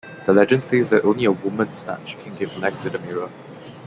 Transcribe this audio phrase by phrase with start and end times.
[0.25, 3.29] The legend says that only a woman's touch can give life to the mirror.